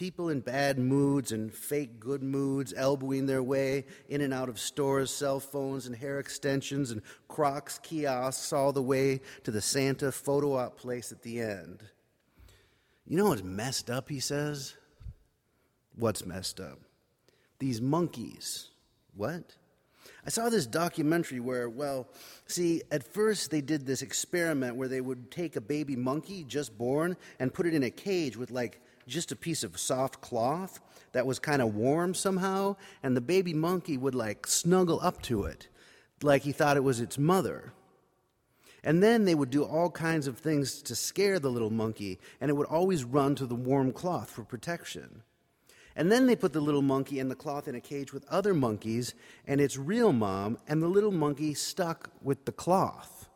People 0.00 0.30
in 0.30 0.40
bad 0.40 0.78
moods 0.78 1.30
and 1.30 1.52
fake 1.52 2.00
good 2.00 2.22
moods, 2.22 2.72
elbowing 2.74 3.26
their 3.26 3.42
way 3.42 3.84
in 4.08 4.22
and 4.22 4.32
out 4.32 4.48
of 4.48 4.58
stores, 4.58 5.10
cell 5.10 5.40
phones 5.40 5.86
and 5.86 5.94
hair 5.94 6.18
extensions 6.18 6.90
and 6.90 7.02
Crocs 7.28 7.78
kiosks, 7.80 8.50
all 8.50 8.72
the 8.72 8.82
way 8.82 9.20
to 9.44 9.50
the 9.50 9.60
Santa 9.60 10.10
photo 10.10 10.56
op 10.56 10.78
place 10.78 11.12
at 11.12 11.20
the 11.20 11.42
end. 11.42 11.82
You 13.06 13.18
know 13.18 13.26
what's 13.26 13.42
messed 13.42 13.90
up, 13.90 14.08
he 14.08 14.20
says? 14.20 14.74
What's 15.96 16.24
messed 16.24 16.60
up? 16.60 16.78
These 17.58 17.82
monkeys. 17.82 18.70
What? 19.14 19.54
I 20.24 20.30
saw 20.30 20.48
this 20.48 20.64
documentary 20.64 21.40
where, 21.40 21.68
well, 21.68 22.08
see, 22.46 22.80
at 22.90 23.12
first 23.12 23.50
they 23.50 23.60
did 23.60 23.84
this 23.84 24.00
experiment 24.00 24.76
where 24.76 24.88
they 24.88 25.02
would 25.02 25.30
take 25.30 25.56
a 25.56 25.60
baby 25.60 25.94
monkey 25.94 26.42
just 26.44 26.78
born 26.78 27.18
and 27.38 27.52
put 27.52 27.66
it 27.66 27.74
in 27.74 27.82
a 27.82 27.90
cage 27.90 28.38
with 28.38 28.50
like 28.50 28.80
just 29.10 29.32
a 29.32 29.36
piece 29.36 29.62
of 29.62 29.78
soft 29.78 30.20
cloth 30.20 30.80
that 31.12 31.26
was 31.26 31.38
kind 31.38 31.60
of 31.60 31.74
warm 31.74 32.14
somehow, 32.14 32.76
and 33.02 33.16
the 33.16 33.20
baby 33.20 33.52
monkey 33.52 33.98
would 33.98 34.14
like 34.14 34.46
snuggle 34.46 35.00
up 35.02 35.20
to 35.22 35.44
it 35.44 35.68
like 36.22 36.42
he 36.42 36.52
thought 36.52 36.76
it 36.76 36.84
was 36.84 37.00
its 37.00 37.18
mother. 37.18 37.72
And 38.82 39.02
then 39.02 39.24
they 39.24 39.34
would 39.34 39.50
do 39.50 39.64
all 39.64 39.90
kinds 39.90 40.26
of 40.26 40.38
things 40.38 40.80
to 40.82 40.94
scare 40.94 41.38
the 41.38 41.50
little 41.50 41.70
monkey, 41.70 42.18
and 42.40 42.50
it 42.50 42.54
would 42.54 42.66
always 42.66 43.04
run 43.04 43.34
to 43.34 43.46
the 43.46 43.54
warm 43.54 43.92
cloth 43.92 44.30
for 44.30 44.44
protection. 44.44 45.22
And 45.96 46.10
then 46.10 46.26
they 46.26 46.36
put 46.36 46.52
the 46.52 46.60
little 46.60 46.82
monkey 46.82 47.18
and 47.18 47.30
the 47.30 47.34
cloth 47.34 47.68
in 47.68 47.74
a 47.74 47.80
cage 47.80 48.12
with 48.12 48.24
other 48.28 48.54
monkeys 48.54 49.14
and 49.46 49.60
its 49.60 49.76
real 49.76 50.12
mom, 50.12 50.56
and 50.66 50.82
the 50.82 50.88
little 50.88 51.12
monkey 51.12 51.52
stuck 51.52 52.10
with 52.22 52.44
the 52.46 52.52
cloth. 52.52 53.28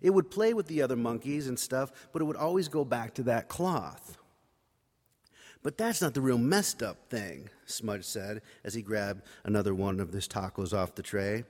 It 0.00 0.10
would 0.10 0.30
play 0.30 0.54
with 0.54 0.66
the 0.66 0.82
other 0.82 0.96
monkeys 0.96 1.46
and 1.46 1.58
stuff, 1.58 1.92
but 2.12 2.22
it 2.22 2.24
would 2.24 2.36
always 2.36 2.68
go 2.68 2.84
back 2.84 3.14
to 3.14 3.22
that 3.24 3.48
cloth. 3.48 4.17
But 5.68 5.76
that's 5.76 6.00
not 6.00 6.14
the 6.14 6.22
real 6.22 6.38
messed 6.38 6.82
up 6.82 7.10
thing, 7.10 7.50
Smudge 7.66 8.04
said 8.04 8.40
as 8.64 8.72
he 8.72 8.80
grabbed 8.80 9.20
another 9.44 9.74
one 9.74 10.00
of 10.00 10.10
his 10.14 10.26
tacos 10.26 10.72
off 10.72 10.94
the 10.94 11.02
tray. 11.02 11.44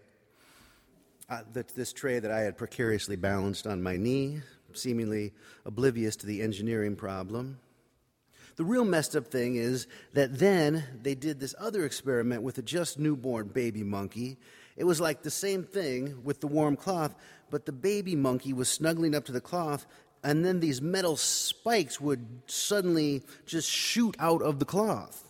Uh, 1.31 1.43
this 1.53 1.93
tray 1.93 2.19
that 2.19 2.33
I 2.33 2.41
had 2.41 2.59
precariously 2.59 3.15
balanced 3.15 3.65
on 3.65 3.81
my 3.81 3.97
knee, 3.97 4.41
seemingly 4.73 5.35
oblivious 5.65 6.17
to 6.17 6.27
the 6.27 6.43
engineering 6.43 6.97
problem. 6.97 7.61
The 8.57 8.65
real 8.65 8.85
messed 8.85 9.15
up 9.15 9.29
thing 9.29 9.55
is 9.55 9.87
that 10.15 10.37
then 10.37 10.83
they 11.01 11.15
did 11.15 11.39
this 11.39 11.55
other 11.57 11.85
experiment 11.85 12.43
with 12.43 12.59
a 12.59 12.63
just 12.63 12.99
newborn 12.99 13.47
baby 13.47 13.85
monkey. 13.85 14.37
It 14.77 14.83
was 14.83 15.01
like 15.01 15.23
the 15.23 15.31
same 15.31 15.63
thing 15.63 16.25
with 16.25 16.41
the 16.41 16.49
warm 16.49 16.75
cloth, 16.75 17.15
but 17.51 17.67
the 17.67 17.73
baby 17.73 18.17
monkey 18.17 18.53
was 18.53 18.69
snuggling 18.69 19.15
up 19.15 19.27
to 19.27 19.33
the 19.33 19.41
cloth 19.41 19.87
and 20.23 20.45
then 20.45 20.61
these 20.61 20.83
metal 20.83 21.17
spikes 21.17 22.01
would 22.01 22.27
suddenly 22.47 23.23
just 23.47 23.71
shoot 23.71 24.17
out 24.19 24.43
of 24.43 24.59
the 24.59 24.65
cloth. 24.65 25.25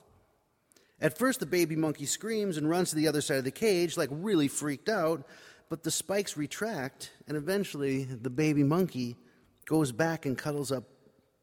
At 1.00 1.16
first, 1.16 1.40
the 1.40 1.46
baby 1.46 1.76
monkey 1.76 2.06
screams 2.06 2.56
and 2.56 2.68
runs 2.68 2.90
to 2.90 2.96
the 2.96 3.06
other 3.06 3.20
side 3.20 3.38
of 3.38 3.44
the 3.44 3.50
cage, 3.50 3.96
like 3.96 4.08
really 4.10 4.48
freaked 4.48 4.88
out, 4.88 5.26
but 5.68 5.82
the 5.82 5.90
spikes 5.90 6.36
retract, 6.36 7.12
and 7.28 7.36
eventually 7.36 8.04
the 8.04 8.30
baby 8.30 8.64
monkey 8.64 9.16
goes 9.66 9.92
back 9.92 10.26
and 10.26 10.36
cuddles 10.36 10.72
up 10.72 10.84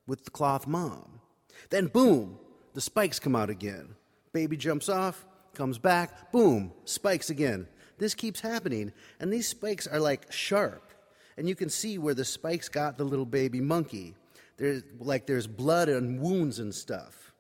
with 0.07 0.25
the 0.25 0.31
cloth 0.31 0.67
mom. 0.67 1.21
Then, 1.69 1.87
boom, 1.87 2.39
the 2.73 2.81
spikes 2.81 3.19
come 3.19 3.35
out 3.35 3.49
again. 3.49 3.95
Baby 4.33 4.57
jumps 4.57 4.89
off, 4.89 5.25
comes 5.53 5.77
back, 5.77 6.31
boom, 6.31 6.73
spikes 6.83 7.29
again. 7.29 7.67
This 7.97 8.13
keeps 8.13 8.41
happening, 8.41 8.91
and 9.21 9.31
these 9.31 9.47
spikes 9.47 9.87
are 9.87 9.99
like 9.99 10.31
sharp 10.31 10.91
and 11.37 11.47
you 11.49 11.55
can 11.55 11.69
see 11.69 11.97
where 11.97 12.13
the 12.13 12.25
spikes 12.25 12.69
got 12.69 12.97
the 12.97 13.03
little 13.03 13.25
baby 13.25 13.61
monkey. 13.61 14.15
There's 14.57 14.83
like 14.99 15.25
there's 15.25 15.47
blood 15.47 15.89
and 15.89 16.19
wounds 16.19 16.59
and 16.59 16.73
stuff. 16.73 17.33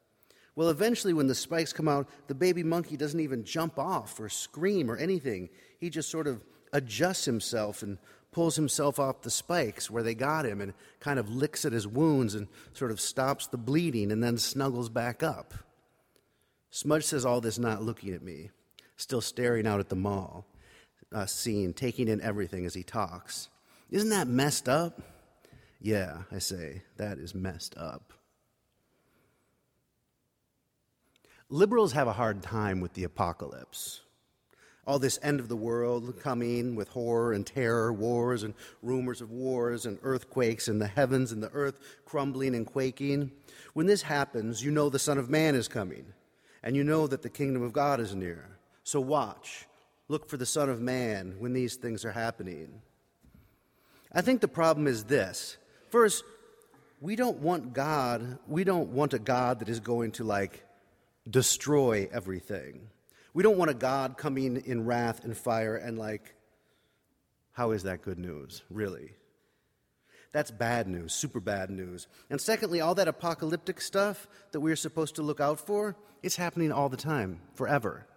Well, 0.55 0.69
eventually, 0.69 1.13
when 1.13 1.27
the 1.27 1.35
spikes 1.35 1.73
come 1.73 1.87
out, 1.87 2.07
the 2.27 2.35
baby 2.35 2.63
monkey 2.63 2.95
doesn't 2.95 3.19
even 3.19 3.43
jump 3.43 3.77
off 3.77 4.19
or 4.19 4.29
scream 4.29 4.89
or 4.89 4.95
anything. 4.95 5.49
He 5.79 5.89
just 5.89 6.09
sort 6.09 6.27
of 6.27 6.43
adjusts 6.71 7.25
himself 7.25 7.83
and 7.83 7.97
pulls 8.31 8.55
himself 8.55 8.99
off 8.99 9.21
the 9.21 9.29
spikes 9.31 9.89
where 9.89 10.03
they 10.03 10.13
got 10.13 10.45
him 10.45 10.59
and 10.59 10.73
kind 10.99 11.19
of 11.19 11.29
licks 11.29 11.63
at 11.63 11.71
his 11.71 11.87
wounds 11.87 12.35
and 12.35 12.47
sort 12.73 12.91
of 12.91 12.99
stops 12.99 13.47
the 13.47 13.57
bleeding 13.57 14.11
and 14.11 14.21
then 14.21 14.37
snuggles 14.37 14.89
back 14.89 15.23
up. 15.23 15.53
Smudge 16.69 17.05
says 17.05 17.25
all 17.25 17.39
this 17.39 17.57
not 17.57 17.81
looking 17.81 18.13
at 18.13 18.21
me, 18.21 18.49
still 18.97 19.21
staring 19.21 19.65
out 19.65 19.79
at 19.79 19.87
the 19.87 19.95
mall 19.95 20.45
uh, 21.13 21.25
scene, 21.25 21.71
taking 21.71 22.09
in 22.09 22.19
everything 22.19 22.65
as 22.65 22.73
he 22.73 22.83
talks. 22.83 23.47
Isn't 23.91 24.09
that 24.09 24.27
messed 24.27 24.67
up? 24.67 25.01
Yeah, 25.79 26.23
I 26.31 26.39
say, 26.39 26.81
that 26.97 27.19
is 27.19 27.35
messed 27.35 27.77
up. 27.77 28.13
Liberals 31.49 31.93
have 31.93 32.07
a 32.07 32.13
hard 32.13 32.41
time 32.41 32.81
with 32.81 32.93
the 32.93 33.03
apocalypse. 33.03 34.01
All 34.87 34.97
this 34.97 35.19
end 35.21 35.39
of 35.39 35.47
the 35.47 35.55
world 35.55 36.19
coming 36.19 36.75
with 36.75 36.89
horror 36.89 37.33
and 37.33 37.45
terror, 37.45 37.93
wars 37.93 38.43
and 38.43 38.55
rumors 38.81 39.21
of 39.21 39.31
wars 39.31 39.85
and 39.85 39.99
earthquakes 40.01 40.67
and 40.67 40.81
the 40.81 40.87
heavens 40.87 41.31
and 41.31 41.41
the 41.41 41.51
earth 41.51 41.79
crumbling 42.05 42.55
and 42.55 42.65
quaking. 42.65 43.31
When 43.73 43.85
this 43.85 44.01
happens, 44.01 44.63
you 44.63 44.71
know 44.71 44.89
the 44.89 44.99
Son 44.99 45.17
of 45.17 45.29
Man 45.29 45.53
is 45.53 45.67
coming, 45.67 46.05
and 46.63 46.75
you 46.75 46.83
know 46.83 47.07
that 47.07 47.21
the 47.21 47.29
kingdom 47.29 47.61
of 47.61 47.73
God 47.73 47.99
is 47.99 48.15
near. 48.15 48.57
So 48.83 48.99
watch, 48.99 49.67
look 50.07 50.29
for 50.29 50.37
the 50.37 50.45
Son 50.45 50.69
of 50.69 50.81
Man 50.81 51.35
when 51.39 51.53
these 51.53 51.75
things 51.75 52.05
are 52.05 52.11
happening. 52.11 52.81
I 54.15 54.21
think 54.21 54.39
the 54.39 54.47
problem 54.47 54.87
is 54.87 55.03
this. 55.03 55.57
First, 55.89 56.23
we 57.01 57.17
don't 57.17 57.39
want 57.39 57.73
God, 57.73 58.39
we 58.47 58.63
don't 58.63 58.91
want 58.91 59.13
a 59.13 59.19
God 59.19 59.59
that 59.59 59.67
is 59.67 59.81
going 59.81 60.13
to 60.13 60.23
like 60.23 60.63
destroy 61.29 62.07
everything. 62.13 62.87
We 63.33 63.43
don't 63.43 63.57
want 63.57 63.71
a 63.71 63.75
God 63.75 64.17
coming 64.17 64.63
in 64.65 64.85
wrath 64.85 65.25
and 65.25 65.35
fire 65.35 65.75
and 65.75 65.99
like, 65.99 66.33
how 67.51 67.71
is 67.71 67.83
that 67.83 68.01
good 68.01 68.17
news, 68.17 68.63
really? 68.69 69.11
That's 70.31 70.51
bad 70.51 70.87
news, 70.87 71.13
super 71.13 71.41
bad 71.41 71.69
news. 71.69 72.07
And 72.29 72.39
secondly, 72.39 72.79
all 72.79 72.95
that 72.95 73.09
apocalyptic 73.09 73.81
stuff 73.81 74.27
that 74.51 74.61
we're 74.61 74.77
supposed 74.77 75.15
to 75.15 75.21
look 75.21 75.41
out 75.41 75.59
for, 75.59 75.97
it's 76.23 76.37
happening 76.37 76.71
all 76.71 76.87
the 76.87 76.97
time, 76.97 77.41
forever. 77.53 78.07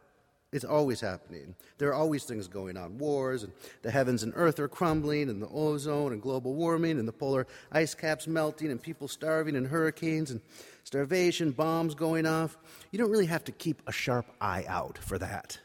It's 0.51 0.65
always 0.65 1.01
happening. 1.01 1.55
There 1.77 1.91
are 1.91 1.95
always 1.95 2.25
things 2.25 2.49
going 2.49 2.79
on 2.79 2.97
wars, 2.97 3.43
and 3.43 3.53
the 3.83 3.91
heavens 3.91 4.23
and 4.23 4.33
earth 4.35 4.59
are 4.59 4.69
crumbling, 4.69 5.29
and 5.29 5.43
the 5.43 5.49
ozone, 5.49 6.13
and 6.13 6.23
global 6.23 6.55
warming, 6.55 6.99
and 6.99 7.07
the 7.07 7.13
polar 7.13 7.47
ice 7.71 7.95
caps 7.95 8.27
melting, 8.27 8.71
and 8.71 8.83
people 8.83 9.09
starving, 9.09 9.57
and 9.57 9.67
hurricanes, 9.67 10.31
and 10.31 10.41
starvation, 10.85 11.51
bombs 11.51 11.95
going 11.95 12.25
off. 12.25 12.57
You 12.91 12.99
don't 12.99 13.11
really 13.11 13.27
have 13.27 13.45
to 13.45 13.53
keep 13.53 13.83
a 13.87 13.93
sharp 13.93 14.27
eye 14.41 14.65
out 14.67 14.97
for 14.97 15.19
that. 15.19 15.59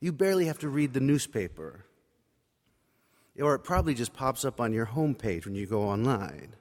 You 0.00 0.12
barely 0.12 0.46
have 0.46 0.58
to 0.58 0.68
read 0.68 0.92
the 0.92 1.00
newspaper. 1.00 1.84
Or 3.40 3.54
it 3.54 3.60
probably 3.60 3.94
just 3.94 4.12
pops 4.12 4.44
up 4.44 4.60
on 4.60 4.72
your 4.72 4.86
homepage 4.86 5.44
when 5.44 5.54
you 5.54 5.66
go 5.66 5.82
online. 5.82 6.56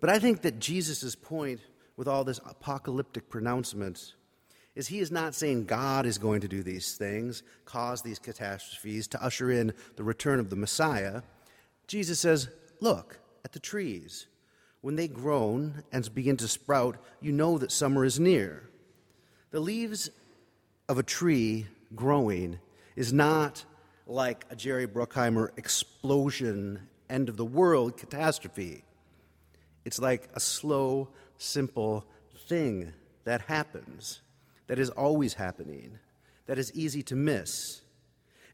But 0.00 0.10
I 0.10 0.18
think 0.18 0.42
that 0.42 0.58
Jesus' 0.58 1.14
point 1.14 1.60
with 1.96 2.08
all 2.08 2.24
this 2.24 2.40
apocalyptic 2.46 3.28
pronouncements 3.28 4.14
is 4.80 4.88
he 4.88 4.98
is 4.98 5.10
not 5.10 5.34
saying 5.34 5.66
God 5.66 6.06
is 6.06 6.16
going 6.16 6.40
to 6.40 6.48
do 6.48 6.62
these 6.62 6.94
things, 6.94 7.42
cause 7.66 8.00
these 8.00 8.18
catastrophes 8.18 9.06
to 9.08 9.22
usher 9.22 9.50
in 9.50 9.74
the 9.96 10.02
return 10.02 10.40
of 10.40 10.48
the 10.48 10.56
Messiah. 10.56 11.20
Jesus 11.86 12.18
says, 12.18 12.48
Look 12.80 13.18
at 13.44 13.52
the 13.52 13.60
trees. 13.60 14.26
When 14.80 14.96
they 14.96 15.06
groan 15.06 15.84
and 15.92 16.14
begin 16.14 16.38
to 16.38 16.48
sprout, 16.48 16.96
you 17.20 17.30
know 17.30 17.58
that 17.58 17.70
summer 17.70 18.06
is 18.06 18.18
near. 18.18 18.70
The 19.50 19.60
leaves 19.60 20.08
of 20.88 20.96
a 20.96 21.02
tree 21.02 21.66
growing 21.94 22.58
is 22.96 23.12
not 23.12 23.62
like 24.06 24.46
a 24.48 24.56
Jerry 24.56 24.86
Bruckheimer 24.86 25.50
explosion, 25.58 26.88
end 27.10 27.28
of 27.28 27.36
the 27.36 27.44
world 27.44 27.98
catastrophe. 27.98 28.84
It's 29.84 29.98
like 29.98 30.30
a 30.32 30.40
slow, 30.40 31.10
simple 31.36 32.06
thing 32.48 32.94
that 33.24 33.42
happens 33.42 34.22
that 34.70 34.78
is 34.78 34.90
always 34.90 35.34
happening, 35.34 35.98
that 36.46 36.56
is 36.56 36.72
easy 36.74 37.02
to 37.02 37.16
miss, 37.16 37.80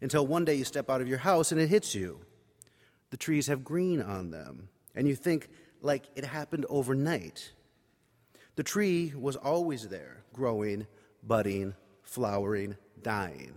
until 0.01 0.27
one 0.27 0.47
day 0.47 0.55
you 0.55 0.65
step 0.65 0.89
out 0.89 1.03
of 1.03 1.09
your 1.09 1.19
house 1.19 1.53
and 1.53 1.61
it 1.61 1.69
hits 1.69 1.95
you. 1.95 2.19
The 3.11 3.19
trees 3.19 3.49
have 3.49 3.63
green 3.63 4.01
on 4.01 4.31
them, 4.31 4.71
and 4.95 5.07
you 5.07 5.15
think 5.15 5.51
like 5.83 6.05
it 6.15 6.25
happened 6.25 6.65
overnight. 6.71 7.53
The 8.55 8.63
tree 8.63 9.13
was 9.15 9.37
always 9.37 9.89
there, 9.89 10.23
growing, 10.33 10.87
budding, 11.23 11.75
flowering, 12.03 12.79
dying. 13.03 13.53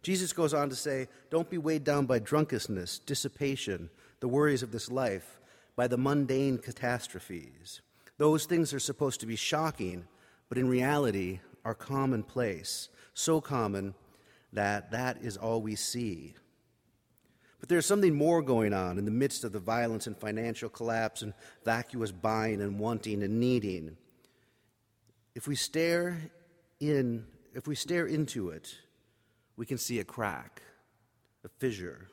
Jesus 0.00 0.32
goes 0.32 0.54
on 0.54 0.68
to 0.68 0.76
say, 0.76 1.08
Don't 1.28 1.50
be 1.50 1.58
weighed 1.58 1.82
down 1.82 2.06
by 2.06 2.20
drunkenness, 2.20 3.00
dissipation, 3.00 3.90
the 4.20 4.28
worries 4.28 4.62
of 4.62 4.70
this 4.70 4.92
life, 4.92 5.40
by 5.74 5.88
the 5.88 5.98
mundane 5.98 6.58
catastrophes. 6.58 7.80
Those 8.16 8.46
things 8.46 8.72
are 8.72 8.78
supposed 8.78 9.18
to 9.18 9.26
be 9.26 9.34
shocking, 9.34 10.04
but 10.48 10.56
in 10.56 10.68
reality 10.68 11.40
are 11.64 11.74
commonplace, 11.74 12.88
so 13.14 13.40
common 13.40 13.94
that 14.52 14.90
that 14.90 15.18
is 15.22 15.36
all 15.36 15.62
we 15.62 15.76
see. 15.76 16.34
But 17.60 17.68
there's 17.68 17.86
something 17.86 18.14
more 18.14 18.42
going 18.42 18.72
on 18.72 18.98
in 18.98 19.04
the 19.04 19.10
midst 19.10 19.44
of 19.44 19.52
the 19.52 19.58
violence 19.58 20.06
and 20.06 20.16
financial 20.16 20.70
collapse 20.70 21.22
and 21.22 21.34
vacuous 21.64 22.10
buying 22.10 22.62
and 22.62 22.78
wanting 22.78 23.22
and 23.22 23.38
needing. 23.38 23.96
If 25.34 25.46
we 25.46 25.54
stare 25.54 26.18
in, 26.80 27.26
if 27.54 27.66
we 27.66 27.74
stare 27.74 28.06
into 28.06 28.48
it, 28.48 28.74
we 29.56 29.66
can 29.66 29.76
see 29.76 30.00
a 30.00 30.04
crack, 30.04 30.62
a 31.44 31.48
fissure, 31.48 32.08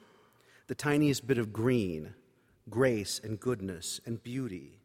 the 0.68 0.75
tiniest 0.75 1.25
bit 1.25 1.38
of 1.38 1.54
green, 1.54 2.13
grace 2.70 3.22
and 3.24 3.39
goodness 3.39 4.01
and 4.06 4.22
beauty 4.22 4.82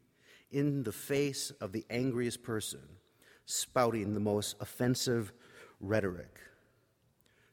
in 0.52 0.84
the 0.84 0.92
face 0.92 1.50
of 1.60 1.72
the 1.72 1.84
angriest 1.90 2.42
person 2.44 2.80
spouting 3.46 4.14
the 4.14 4.20
most 4.20 4.56
offensive 4.60 5.32
rhetoric. 5.80 6.38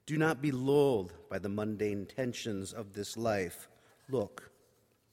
Do 0.06 0.18
not 0.18 0.42
be 0.42 0.52
lulled 0.52 1.14
by 1.30 1.40
the 1.40 1.50
mundane 1.50 2.06
tensions 2.06 2.74
of 2.74 2.94
this 2.94 3.16
life. 3.16 3.68
Look, 4.10 4.52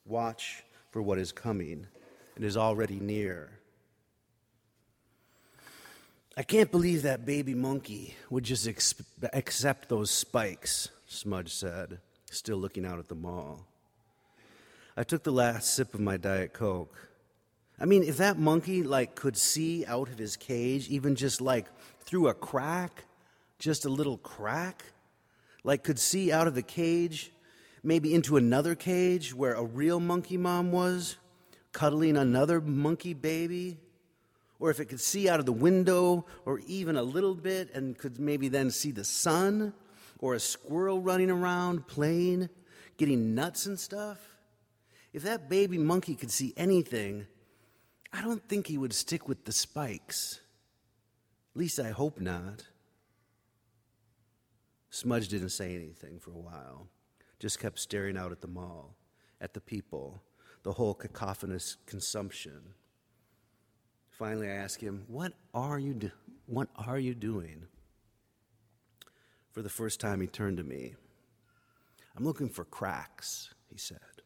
watch 0.05 0.63
for 0.89 1.01
what 1.01 1.19
is 1.19 1.31
coming 1.31 1.85
and 2.35 2.43
is 2.43 2.57
already 2.57 2.99
near. 2.99 3.51
I 6.35 6.43
can't 6.43 6.71
believe 6.71 7.01
that 7.01 7.25
baby 7.25 7.55
monkey 7.55 8.15
would 8.29 8.43
just 8.43 8.67
ex- 8.67 8.93
accept 9.33 9.89
those 9.89 10.11
spikes, 10.11 10.89
Smudge 11.07 11.53
said, 11.53 11.99
still 12.29 12.57
looking 12.57 12.85
out 12.85 12.99
at 12.99 13.07
the 13.07 13.15
mall. 13.15 13.65
I 14.95 15.03
took 15.03 15.23
the 15.23 15.31
last 15.31 15.73
sip 15.73 15.93
of 15.93 15.99
my 15.99 16.17
Diet 16.17 16.53
Coke. 16.53 16.95
I 17.79 17.85
mean, 17.85 18.03
if 18.03 18.17
that 18.17 18.39
monkey 18.39 18.81
like 18.81 19.13
could 19.13 19.37
see 19.37 19.85
out 19.85 20.09
of 20.09 20.17
his 20.17 20.35
cage, 20.35 20.87
even 20.89 21.15
just 21.15 21.41
like 21.41 21.67
through 21.99 22.27
a 22.27 22.33
crack, 22.33 23.03
just 23.59 23.85
a 23.85 23.89
little 23.89 24.17
crack, 24.17 24.83
like 25.63 25.83
could 25.83 25.99
see 25.99 26.31
out 26.31 26.47
of 26.47 26.55
the 26.55 26.63
cage, 26.63 27.31
maybe 27.83 28.13
into 28.15 28.35
another 28.37 28.73
cage 28.73 29.33
where 29.33 29.53
a 29.53 29.63
real 29.63 29.99
monkey 29.99 30.37
mom 30.37 30.71
was, 30.71 31.17
cuddling 31.71 32.17
another 32.17 32.59
monkey 32.59 33.13
baby, 33.13 33.77
or 34.59 34.71
if 34.71 34.79
it 34.79 34.85
could 34.85 34.99
see 34.99 35.29
out 35.29 35.39
of 35.39 35.45
the 35.45 35.53
window 35.53 36.25
or 36.45 36.59
even 36.65 36.97
a 36.97 37.03
little 37.03 37.35
bit 37.35 37.71
and 37.75 37.95
could 37.95 38.19
maybe 38.19 38.47
then 38.47 38.71
see 38.71 38.89
the 38.89 39.03
sun 39.03 39.71
or 40.17 40.33
a 40.33 40.39
squirrel 40.39 40.99
running 40.99 41.29
around 41.29 41.85
playing, 41.85 42.49
getting 42.97 43.35
nuts 43.35 43.67
and 43.67 43.79
stuff, 43.79 44.17
if 45.13 45.21
that 45.21 45.47
baby 45.47 45.77
monkey 45.77 46.15
could 46.15 46.31
see 46.31 46.55
anything, 46.57 47.27
I 48.13 48.21
don't 48.21 48.47
think 48.47 48.67
he 48.67 48.77
would 48.77 48.93
stick 48.93 49.27
with 49.27 49.45
the 49.45 49.51
spikes. 49.51 50.39
At 51.55 51.59
least 51.59 51.79
I 51.79 51.89
hope 51.89 52.19
not. 52.19 52.65
Smudge 54.89 55.27
didn't 55.27 55.49
say 55.49 55.75
anything 55.75 56.19
for 56.19 56.31
a 56.31 56.37
while, 56.39 56.87
just 57.39 57.59
kept 57.59 57.79
staring 57.79 58.17
out 58.17 58.31
at 58.31 58.41
the 58.41 58.47
mall, 58.47 58.95
at 59.41 59.53
the 59.53 59.61
people, 59.61 60.23
the 60.63 60.71
whole 60.71 60.93
cacophonous 60.93 61.77
consumption. 61.85 62.73
Finally, 64.09 64.47
I 64.49 64.55
asked 64.55 64.81
him, 64.81 65.03
What 65.07 65.33
are 65.53 65.77
you, 65.77 65.93
do- 65.93 66.11
what 66.47 66.69
are 66.75 66.97
you 66.97 67.13
doing? 67.13 67.67
For 69.51 69.61
the 69.61 69.69
first 69.69 69.99
time, 69.99 70.21
he 70.21 70.27
turned 70.27 70.57
to 70.57 70.63
me. 70.63 70.95
I'm 72.15 72.23
looking 72.23 72.49
for 72.49 72.65
cracks, 72.65 73.53
he 73.69 73.77
said. 73.77 74.16